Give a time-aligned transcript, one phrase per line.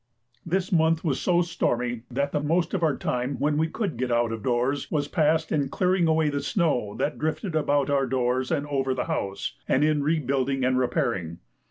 [0.43, 4.11] This month was so stormy that the most of our time when we could get
[4.11, 8.49] out of doors was passed in clearing away the snow that drifted about our doors
[8.49, 11.37] and over the house, and in rebuilding and repairing.